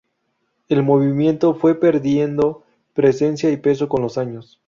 El 0.67 0.81
movimiento 0.81 1.53
fue 1.53 1.79
perdiendo 1.79 2.63
presencia 2.95 3.51
y 3.51 3.57
peso 3.57 3.87
con 3.87 4.01
los 4.01 4.17
años. 4.17 4.59